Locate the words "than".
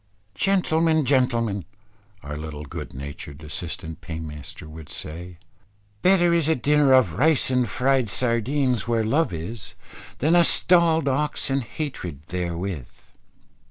10.17-10.35